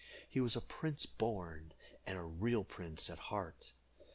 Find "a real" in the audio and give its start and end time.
2.17-2.63